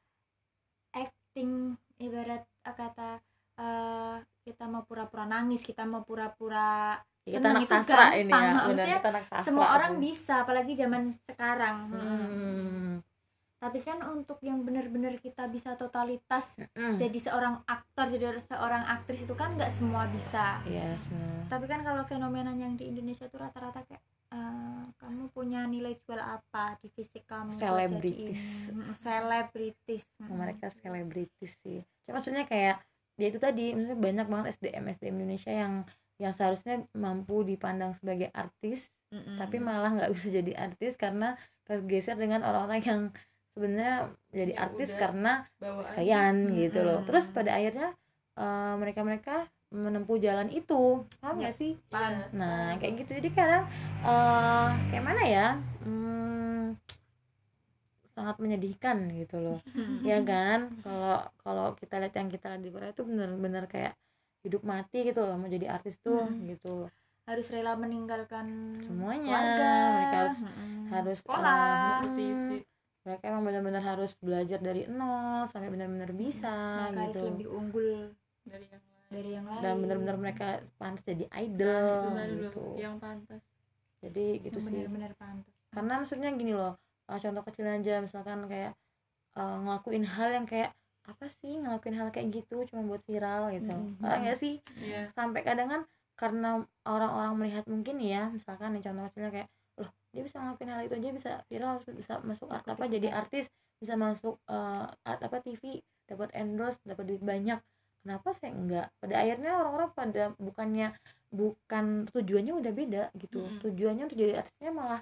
acting 0.95 1.75
ibarat 1.99 2.43
eh, 2.65 2.75
kata 2.75 3.19
eh, 3.57 4.17
kita 4.43 4.65
mau 4.65 4.83
pura-pura 4.83 5.25
nangis 5.25 5.61
kita 5.61 5.83
mau 5.83 6.01
pura-pura 6.01 6.97
kita 7.23 7.37
senang 7.37 7.53
anak 7.53 7.63
itu 7.63 7.73
sastra 7.73 8.05
ini 8.13 8.31
ya 8.31 8.39
benar 8.39 8.55
Maksudnya 8.63 8.97
kita 8.97 9.09
anak 9.11 9.25
sastra 9.25 9.45
semua 9.45 9.67
orang 9.73 9.93
tuh. 9.93 10.01
bisa 10.01 10.35
apalagi 10.39 10.73
zaman 10.75 11.03
sekarang 11.25 11.77
hmm. 11.91 12.95
tapi 13.57 13.79
kan 13.81 13.99
untuk 14.07 14.39
yang 14.41 14.63
benar-benar 14.63 15.17
kita 15.17 15.49
bisa 15.49 15.75
totalitas 15.75 16.45
Mm. 16.77 16.95
jadi 16.95 17.19
seorang 17.21 17.65
aktor 17.65 18.07
jadi 18.07 18.37
seorang 18.39 18.85
aktris 18.87 19.25
itu 19.25 19.33
kan 19.33 19.57
nggak 19.57 19.73
semua 19.73 20.05
bisa 20.07 20.61
Iya, 20.63 20.93
sebenarnya. 21.01 21.45
tapi 21.49 21.65
kan 21.65 21.81
kalau 21.81 22.05
fenomena 22.05 22.53
yang 22.53 22.77
di 22.77 22.87
Indonesia 22.87 23.27
tuh 23.27 23.41
rata-rata 23.41 23.81
kayak 23.83 24.03
eh, 24.29 24.85
kamu 24.95 25.25
punya 25.31 25.65
nilai 25.65 25.97
jual 25.99 26.21
apa 26.21 26.77
di 26.79 26.89
fisik 26.91 27.25
kamu 27.25 27.57
Selebritis. 27.57 28.39
selebritis 29.01 30.05
mereka 30.21 30.69
selebritis 30.75 31.53
sih 31.59 31.81
Cuma 32.05 32.21
maksudnya 32.21 32.45
kayak 32.45 32.77
ya 33.17 33.27
itu 33.33 33.39
tadi 33.41 33.73
maksudnya 33.73 33.99
banyak 33.99 34.27
banget 34.29 34.47
SDM 34.57 34.85
SDM 34.93 35.17
Indonesia 35.25 35.53
yang 35.53 35.73
yang 36.17 36.33
seharusnya 36.33 36.85
mampu 36.97 37.45
dipandang 37.45 37.93
sebagai 37.97 38.29
artis 38.33 38.89
Mm-mm. 39.13 39.37
tapi 39.41 39.57
malah 39.61 39.93
nggak 39.93 40.13
bisa 40.17 40.29
jadi 40.33 40.53
artis 40.57 40.97
karena 40.97 41.37
kegeser 41.65 42.17
dengan 42.17 42.45
orang-orang 42.45 42.81
yang 42.85 43.01
sebenarnya 43.57 44.13
jadi 44.37 44.53
Ya 44.53 44.61
artis 44.69 44.93
karena 44.93 45.33
sekalian 45.61 46.35
gitu 46.61 46.85
loh. 46.85 47.01
Terus 47.09 47.25
pada 47.33 47.57
akhirnya 47.57 47.97
eh, 48.37 48.75
mereka-mereka 48.77 49.49
menempuh 49.73 50.21
jalan 50.21 50.53
itu. 50.53 51.03
Paham 51.19 51.41
Ya, 51.41 51.51
sih? 51.51 51.75
Iya. 51.91 52.31
nah 52.37 52.77
kayak 52.79 53.03
gitu. 53.03 53.17
Jadi 53.19 53.29
kadang 53.33 53.65
eh 54.05 54.69
kayak 54.93 55.05
mana 55.05 55.23
ya? 55.27 55.49
Hmm, 55.83 56.77
sangat 58.17 58.41
menyedihkan 58.41 59.13
gitu 59.13 59.37
loh. 59.37 59.59
Ya 60.01 60.25
kan? 60.25 60.73
Kalau 60.81 61.21
kalau 61.39 61.67
kita 61.77 62.01
lihat 62.01 62.17
yang 62.17 62.29
kita 62.29 62.49
lihat 62.49 62.63
di 62.63 62.71
Korea 62.73 62.91
itu 62.91 63.05
bener-bener 63.05 63.65
kayak 63.67 63.93
hidup 64.41 64.65
mati 64.65 65.05
gitu 65.05 65.21
loh 65.21 65.37
mau 65.37 65.47
jadi 65.47 65.69
artis 65.71 66.01
tuh 66.01 66.25
Mm. 66.25 66.49
gitu. 66.51 66.89
Harus 67.23 67.47
rela 67.51 67.77
meninggalkan 67.77 68.47
Semuanya. 68.81 69.37
keluarga. 69.37 69.73
Mereka 69.93 70.17
harus- 70.17 70.43
Mm-mm. 70.43 70.83
harus, 70.89 71.19
sekolah. 71.21 71.59
kompetisi 72.01 72.57
mereka 73.03 73.25
emang 73.29 73.45
benar-benar 73.45 73.83
harus 73.85 74.11
belajar 74.17 74.59
dari 74.59 74.83
nol 74.89 75.47
sampai 75.47 75.69
benar-benar 75.69 76.11
bisa 76.11 76.51
mereka 76.89 76.99
harus 77.05 77.15
gitu. 77.15 77.27
lebih 77.29 77.47
unggul 77.49 77.87
dari 78.43 78.67
yang 78.67 78.83
lain. 78.83 79.05
dari 79.07 79.31
yang 79.31 79.47
lain. 79.47 79.63
dan 79.63 79.75
benar-benar 79.79 80.17
mereka 80.17 80.47
pantas 80.75 81.05
jadi 81.05 81.25
Nah, 81.25 81.39
idol 81.39 81.87
itu 81.87 82.09
baru 82.11 82.33
loh, 82.33 82.43
gitu. 82.43 82.65
yang 82.77 82.95
pantas. 82.97 83.43
Jadi 83.97 84.27
gitu 84.41 84.57
yang 84.57 84.65
sih. 84.65 84.73
benar-benar 84.73 85.13
pantas. 85.15 85.55
Karena 85.69 85.93
maksudnya 86.01 86.31
gini 86.33 86.51
loh 86.51 86.75
uh, 87.09 87.19
contoh 87.19 87.43
kecil 87.47 87.67
aja 87.67 88.03
misalkan 88.03 88.47
kayak 88.51 88.73
uh, 89.39 89.57
ngelakuin 89.63 90.05
hal 90.07 90.29
yang 90.33 90.47
kayak 90.49 90.75
apa 91.07 91.31
sih 91.39 91.55
ngelakuin 91.63 91.95
hal 91.95 92.11
kayak 92.11 92.35
gitu 92.35 92.67
cuma 92.67 92.83
buat 92.83 93.03
viral 93.07 93.55
gitu. 93.55 93.71
Mm-mm. 93.71 94.03
Paham 94.03 94.27
nggak 94.27 94.39
sih? 94.43 94.59
Iya. 94.83 95.15
Sampai 95.15 95.47
kadang 95.47 95.71
kan 95.71 95.83
karena 96.19 96.65
orang-orang 96.83 97.33
melihat 97.39 97.65
mungkin 97.69 98.01
ya 98.03 98.33
misalkan 98.33 98.75
nih 98.75 98.83
contoh 98.83 99.05
kecilnya 99.07 99.31
kayak 99.31 99.49
loh 99.77 99.91
dia 100.11 100.23
bisa 100.25 100.37
ngelakuin 100.41 100.71
hal 100.73 100.83
itu 100.89 100.95
aja 100.97 101.09
bisa 101.13 101.31
viral 101.47 101.75
bisa 101.85 102.15
masuk 102.25 102.49
art 102.49 102.67
apa 102.67 102.85
jadi 102.89 103.13
artis 103.13 103.47
bisa 103.77 103.95
masuk 103.95 104.41
uh, 104.49 104.89
art 105.05 105.21
apa 105.21 105.45
TV 105.45 105.85
dapat 106.09 106.33
endorse 106.35 106.81
dapat 106.83 107.05
duit 107.07 107.23
banyak. 107.23 107.61
Kenapa 108.03 108.31
saya 108.39 108.55
enggak? 108.55 108.87
Pada 109.03 109.15
akhirnya 109.19 109.53
orang-orang 109.59 109.91
pada 109.95 110.23
bukannya 110.39 110.95
bukan 111.31 112.07
tujuannya 112.11 112.55
udah 112.55 112.73
beda 112.73 113.05
gitu. 113.19 113.47
Mm-mm. 113.47 113.63
tujuannya 113.63 114.03
untuk 114.11 114.19
jadi 114.19 114.43
artisnya 114.43 114.71
malah 114.75 115.01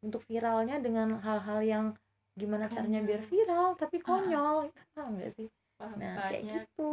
untuk 0.00 0.22
viralnya 0.26 0.76
dengan 0.80 1.20
hal-hal 1.20 1.60
yang 1.62 1.86
gimana 2.34 2.70
caranya 2.72 3.00
biar 3.04 3.20
Konyol. 3.20 3.30
viral 3.30 3.68
tapi 3.76 3.96
konyol 4.00 4.56
paham 4.94 5.12
nggak 5.18 5.32
sih? 5.36 5.48
Paham 5.76 5.98
nah 6.00 6.16
kayak 6.28 6.42
banyak. 6.44 6.64
gitu. 6.64 6.90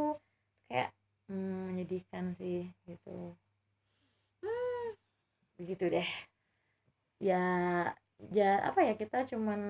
Kayak 0.67 0.89
hmm, 1.29 1.57
menyedihkan 1.71 2.25
sih 2.35 2.67
gitu. 2.85 3.35
Hmm, 4.43 4.87
begitu 5.57 5.87
deh. 5.87 6.07
Ya 7.19 7.43
ya 8.33 8.65
apa 8.65 8.81
ya 8.81 8.93
kita 8.97 9.29
cuman 9.29 9.61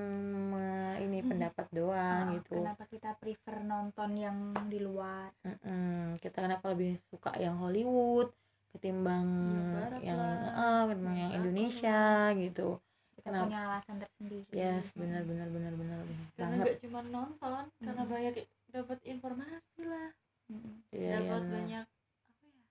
ini 1.03 1.19
Hmm. 1.19 1.29
pendapat 1.29 1.67
doang 1.69 2.31
Ah, 2.31 2.33
gitu. 2.39 2.55
kenapa 2.57 2.83
kita 2.87 3.09
prefer 3.19 3.55
nonton 3.61 4.09
yang 4.15 4.37
di 4.71 4.79
luar. 4.79 5.29
Mm-mm. 5.43 6.15
kita 6.17 6.37
kenapa 6.47 6.71
lebih 6.73 6.97
suka 7.11 7.35
yang 7.37 7.59
Hollywood 7.59 8.31
ketimbang 8.73 9.27
Yang 9.27 9.67
barat 9.75 10.01
yang 10.01 10.17
lah. 10.17 10.35
ah, 10.55 10.81
ketimbang 10.87 11.15
yang 11.15 11.31
Yang 11.31 11.37
Indonesia 11.43 11.99
gitu. 12.39 12.67
kita 12.79 12.86
Kenapa? 13.27 13.43
punya 13.43 13.59
alasan 13.61 13.95
tersendiri 13.97 14.39
yes 14.49 14.85
benar 14.93 15.21
benar 15.21 15.47
benar 15.47 15.73
benar 15.73 15.99
benar 16.01 16.25
karena 16.33 16.53
nggak 16.57 16.77
cuma 16.79 16.99
nonton 17.03 17.63
karena 17.77 18.01
Mm. 18.01 18.09
banyak 18.09 18.33
dapat 18.67 18.99
informasi 19.03 19.81
lah 19.83 20.09
Mm-mm. 20.47 20.73
Iya, 20.89 20.99
iya, 20.99 21.11
dapat 21.19 21.41
benar. 21.41 21.53
banyak 21.53 21.85
apa 21.85 22.45
ya 22.47 22.63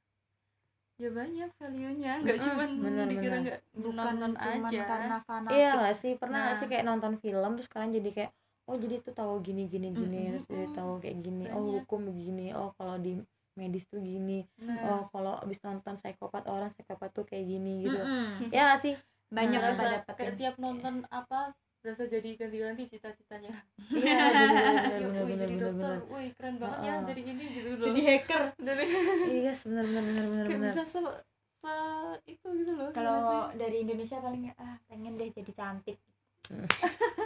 ya 0.97 1.09
banyak 1.13 1.51
value 1.55 1.93
nya 1.95 2.13
nggak 2.19 2.37
Mm-mm, 2.37 2.47
cuma 2.49 2.65
benar, 2.81 3.05
dikira 3.07 3.29
benar. 3.29 3.41
nggak 3.43 3.59
bukan 3.77 4.15
nonton 4.17 4.33
cuma 4.35 4.67
aja 4.67 4.83
karena 4.83 5.17
fanatik 5.21 5.53
iya 5.55 5.71
gak 5.77 5.97
sih 5.97 6.13
pernah 6.17 6.39
gak 6.41 6.49
Nah. 6.49 6.59
sih 6.59 6.67
kayak 6.67 6.85
nonton 6.85 7.13
film 7.17 7.51
terus 7.53 7.69
kalian 7.69 7.93
jadi 7.95 8.11
kayak 8.11 8.31
oh 8.67 8.77
jadi 8.77 8.95
tuh 8.99 9.13
tahu 9.13 9.35
gini 9.41 9.63
gini 9.67 9.89
gini 9.91 10.17
Mm-mm. 10.19 10.31
terus 10.33 10.47
jadi 10.49 10.67
tahu 10.73 10.93
kayak 10.99 11.17
gini 11.21 11.45
oh 11.47 11.61
Banyak. 11.61 11.75
hukum 11.85 12.01
begini 12.03 12.47
oh 12.51 12.73
kalau 12.75 12.97
di 12.97 13.13
medis 13.53 13.85
tuh 13.85 14.01
gini 14.01 14.49
nah 14.59 14.77
oh 14.83 15.03
kalau 15.11 15.37
abis 15.39 15.61
nonton 15.61 15.97
psikopat 15.97 16.45
orang 16.45 16.73
psikopat 16.73 17.09
tuh 17.11 17.25
kayak 17.25 17.45
gini 17.47 17.85
gitu 17.85 17.97
Mm-mm. 17.97 18.49
ya 18.49 18.73
gak 18.73 18.81
sih 18.81 18.97
banyak 19.29 19.59
Nah, 19.59 19.75
dapetin 19.75 20.15
kayak 20.17 20.35
tiap 20.39 20.55
nonton 20.57 21.03
apa 21.11 21.51
berasa 21.83 22.03
jadi 22.07 22.35
ganti-ganti 22.35 22.83
cita-citanya. 22.91 23.55
Iya 23.91 24.19
jadi 24.91 25.07
ya 25.07 25.23
wih 25.23 25.37
dokter. 25.39 25.71
bener. 25.71 25.99
Wih 26.11 26.29
keren 26.35 26.55
banget 26.59 26.79
ya 26.83 26.93
Heeh. 26.93 27.07
jadi 27.07 27.21
ini 27.23 27.45
gitu 27.53 27.69
loh. 27.73 27.87
Jadi 27.87 28.01
hacker. 28.03 28.43
Iya 29.31 29.41
yes, 29.51 29.61
bener 29.63 29.85
bener 29.87 30.15
kayak 30.19 30.51
bener. 30.51 30.67
bisa 30.67 30.83
se, 30.83 31.01
se 31.57 31.75
itu 32.27 32.47
gitu 32.59 32.73
loh 32.75 32.91
kalau 32.91 33.51
dari 33.55 33.83
Indonesia 33.83 34.19
paling 34.19 34.51
ah 34.57 34.79
pengen 34.87 35.15
deh 35.15 35.31
jadi 35.31 35.53
cantik. 35.53 35.99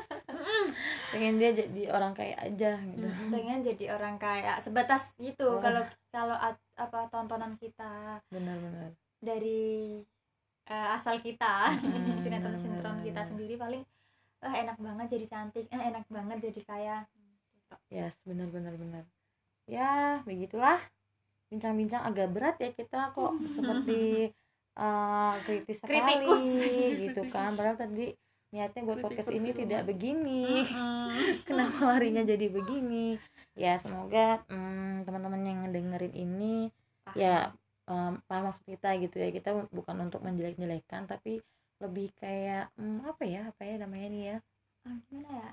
Pengen 1.11 1.37
dia 1.37 1.51
jadi 1.53 1.91
orang 1.91 2.15
kaya 2.15 2.37
aja 2.39 2.79
gitu. 2.81 3.07
Pengen 3.29 3.61
jadi 3.61 3.85
orang 3.93 4.17
kaya 4.17 4.57
sebatas 4.59 5.03
gitu. 5.17 5.59
Oh. 5.59 5.61
kalau 5.61 5.83
kalau 6.09 6.37
at- 6.37 6.63
apa 6.77 7.11
tontonan 7.11 7.57
kita 7.57 8.23
benar-benar 8.31 8.93
dari 9.21 10.01
eh, 10.71 10.89
asal 10.95 11.19
kita 11.19 11.75
Mm-mm, 11.83 12.23
sinetron 12.23 12.55
sinetron 12.55 13.03
kita 13.03 13.27
sendiri 13.27 13.59
paling 13.59 13.83
eh, 14.47 14.55
enak 14.63 14.79
banget 14.79 15.07
jadi 15.19 15.27
cantik 15.27 15.67
eh, 15.69 15.83
enak 15.91 16.07
banget 16.07 16.39
jadi 16.49 16.61
kaya. 16.63 16.97
Yes 17.91 18.15
benar-benar 18.23 18.79
benar 18.79 19.05
ya 19.67 20.23
begitulah. 20.27 20.79
Bincang-bincang 21.51 22.07
agak 22.07 22.31
berat 22.31 22.57
ya 22.63 22.71
kita 22.71 23.11
kok 23.11 23.35
seperti 23.59 24.31
eh, 24.79 25.35
kritis 25.47 25.79
sekali 25.83 25.99
Kritikus. 25.99 26.43
gitu 27.03 27.23
kan. 27.35 27.59
Padahal 27.59 27.79
tadi 27.79 28.15
niatnya 28.51 28.83
buat 28.83 28.99
Kritik 28.99 29.07
podcast 29.23 29.31
ini 29.31 29.51
tidak 29.55 29.83
begini. 29.87 30.67
Kenapa 31.47 31.99
larinya 31.99 32.23
jadi 32.27 32.47
begini? 32.51 33.19
Ya 33.59 33.79
semoga 33.79 34.43
mm, 34.47 35.07
teman-teman 35.07 35.43
yang 35.43 35.61
dengerin 35.71 36.15
ini 36.15 36.71
ya 37.19 37.51
paham 38.29 38.43
maksud 38.51 38.65
kita 38.73 38.89
gitu 39.03 39.17
ya. 39.23 39.29
Kita 39.37 39.51
bukan 39.77 39.97
untuk 40.07 40.21
menjelek-jelekan 40.27 41.03
tapi 41.13 41.33
lebih 41.81 42.09
kayak 42.21 42.69
mm, 42.77 42.99
apa 43.11 43.23
ya 43.25 43.41
apa 43.51 43.63
ya 43.65 43.75
namanya 43.83 44.07
nih 44.15 44.23
ya? 44.31 44.37
Ah, 44.87 44.97
gimana 45.09 45.31
ya? 45.45 45.51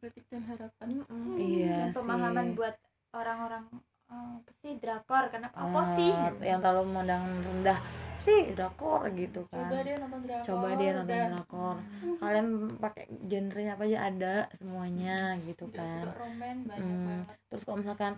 Kritik 0.00 0.24
dan 0.32 0.42
harapan 0.48 0.88
Iya 1.36 1.72
Dan 1.76 1.88
pemahaman 1.96 2.46
sih. 2.48 2.56
buat 2.56 2.74
orang-orang 3.12 3.64
eh, 4.10 4.28
apa 4.40 4.50
sih 4.64 4.72
drakor 4.80 5.24
kenapa 5.28 5.56
apa 5.60 5.80
Ah, 5.84 5.88
sih? 5.96 6.10
yang 6.48 6.60
terlalu 6.64 6.82
memandang 6.88 7.22
rendah. 7.46 7.78
Sih 8.20 8.40
drakor 8.56 9.02
gitu 9.16 9.40
kan. 9.48 9.68
Coba 9.68 9.76
deh 9.86 9.94
nonton 9.96 10.20
drakor 10.24 10.46
coba 10.48 10.68
dia 10.80 10.90
nonton 10.96 11.08
dan 11.08 11.28
drakor. 11.32 11.76
Kalian 12.20 12.46
pakai 12.76 13.04
genrenya 13.30 13.72
apa 13.76 13.84
aja 13.88 13.98
ada 14.08 14.34
semuanya 14.56 15.16
gitu 15.48 15.64
kan 15.72 16.04
suka 16.04 16.12
roman 16.20 16.56
banyak 16.68 16.84
Hmm. 16.84 17.04
banget. 17.08 17.36
Terus 17.48 17.62
kalau 17.64 17.78
misalkan 17.80 18.12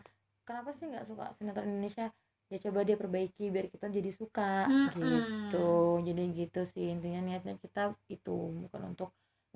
kenapa 0.47 0.69
sih 0.79 0.85
nggak 0.91 1.07
suka 1.11 1.25
sinetron 1.39 1.67
Indonesia 1.71 2.07
ya 2.53 2.59
coba 2.65 2.81
dia 2.89 2.97
perbaiki 3.03 3.45
biar 3.55 3.67
kita 3.75 3.87
jadi 3.97 4.11
suka 4.21 4.43
Mm-mm. 4.69 5.25
gitu. 5.51 5.67
Jadi 6.07 6.23
gitu 6.39 6.61
sih 6.73 6.85
intinya 6.95 7.21
niatnya 7.27 7.55
kita 7.65 7.81
itu 8.15 8.31
bukan 8.69 8.83
untuk 8.93 9.09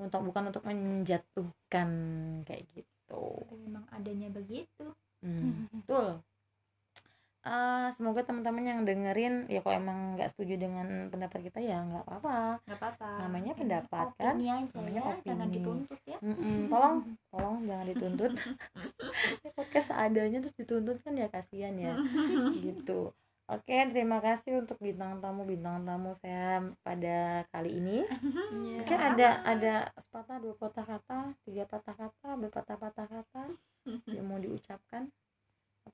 untuk 0.03 0.21
bukan 0.29 0.45
untuk 0.51 0.65
menjatuhkan 0.71 1.89
kayak 2.47 2.65
gitu. 2.77 3.23
Tapi 3.37 3.55
memang 3.65 3.85
adanya 3.97 4.29
begitu. 4.39 4.85
Hmm, 5.23 5.67
betul 5.73 6.07
Eh, 7.47 7.87
semoga 7.95 8.27
teman-teman 8.27 8.67
yang 8.67 8.81
dengerin 8.83 9.47
ya 9.47 9.63
kalau 9.63 9.79
emang 9.79 10.19
nggak 10.19 10.35
setuju 10.35 10.59
dengan 10.59 11.07
pendapat 11.15 11.47
kita 11.47 11.63
ya 11.63 11.79
nggak 11.79 12.03
apa-apa. 12.03 12.59
Nggak 12.67 12.79
apa-apa. 12.83 13.11
Namanya 13.23 13.53
pendapat, 13.55 14.07
kan? 14.19 14.35
opini 14.35 14.51
aja 14.51 14.67
Namanya 14.75 15.01
ya 15.07 15.15
jangan 15.23 15.47
opini. 15.47 15.55
dituntut 15.63 16.01
ya. 16.11 16.19
Mm-mm, 16.27 16.59
tolong 16.67 16.97
tolong 17.31 17.57
jangan 17.63 17.87
dituntut. 17.87 18.33
Podcast 19.57 19.89
seadanya 19.95 20.39
terus 20.43 20.59
dituntut 20.59 20.99
kan 21.07 21.15
ya 21.15 21.31
kasihan 21.31 21.75
ya. 21.79 21.95
Gitu. 22.51 23.15
Oke 23.47 23.77
terima 23.95 24.19
kasih 24.19 24.67
untuk 24.67 24.83
bintang 24.83 25.23
tamu 25.23 25.47
bintang 25.47 25.87
tamu 25.87 26.19
saya 26.19 26.67
pada 26.83 27.47
kali 27.55 27.79
ini. 27.79 28.03
Iya. 28.51 28.83
mungkin 28.83 28.99
ada 28.99 29.29
ada 29.47 29.75
sepatah 30.03 30.43
dua 30.43 30.55
patah 30.59 30.83
kata 30.83 31.19
tiga 31.47 31.63
patah 31.71 31.95
kata 31.95 32.29
berpatah 32.43 32.75
patah 32.75 33.07
kata 33.07 33.43
yang 34.19 34.27
mau 34.27 34.43
diucapkan 34.43 35.07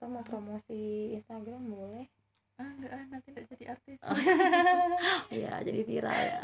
atau 0.03 0.11
mau 0.11 0.27
promosi 0.27 1.15
Instagram 1.15 1.63
boleh? 1.63 2.11
Ah 2.59 2.67
enggak 2.75 2.91
ah 2.91 3.05
nanti 3.07 3.31
enggak 3.31 3.47
jadi 3.55 3.65
artis. 3.71 4.03
Oh. 4.03 4.19
ya 5.47 5.63
jadi 5.63 5.81
viral 5.87 6.19
ya. 6.27 6.43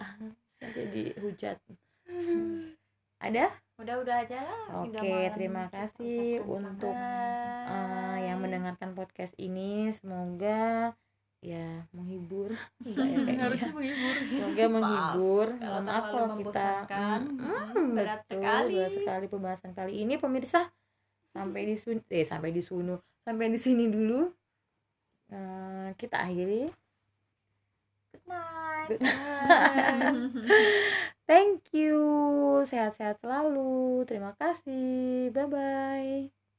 Jadi 0.63 1.03
hujat. 1.19 1.59
Ada? 3.19 3.51
Udah 3.83 3.95
udah 3.99 4.17
aja 4.23 4.39
lah. 4.47 4.87
Oke, 4.87 4.95
malam. 5.03 5.35
terima 5.35 5.65
kasih 5.75 6.39
untuk. 6.47 6.95
Eh, 6.95 8.17
yang 8.31 8.39
mendengarkan 8.39 8.95
podcast 8.95 9.35
ini. 9.43 9.91
Semoga 9.91 10.95
ya 11.43 11.83
menghibur. 11.91 12.55
Enggak 12.87 13.07
ya, 13.11 13.19
kayaknya. 13.27 13.43
harusnya 13.43 13.73
menghibur. 13.75 14.15
Semoga 14.23 14.65
menghibur. 14.71 15.47
Mohon 15.59 15.83
maaf 15.83 16.05
kalau 16.07 16.15
kita 16.15 16.31
membosankan. 16.31 17.21
Mm, 17.27 17.67
Hmm, 17.75 17.89
berat 17.99 18.21
betul, 18.23 18.39
sekali. 18.39 18.75
berat 18.79 18.93
sekali 18.95 19.27
pembahasan 19.27 19.73
kali 19.75 19.93
ini 19.99 20.15
pemirsa. 20.15 20.71
Sampai 21.35 21.67
di 21.67 21.75
sun 21.75 21.99
eh 22.07 22.23
sampai 22.23 22.55
di 22.55 22.63
sunu 22.63 22.95
sampai 23.29 23.53
di 23.53 23.61
sini 23.61 23.93
dulu. 23.93 24.25
Eh, 25.29 25.93
kita 26.01 26.25
akhiri. 26.25 26.73
Good 28.17 28.25
night. 28.25 28.89
Good 28.89 29.05
thank 31.29 31.69
you. 31.77 32.01
Sehat-sehat 32.65 33.21
selalu. 33.21 34.09
Terima 34.09 34.33
kasih. 34.41 35.29
Bye 35.37 35.45
bye 35.53 36.38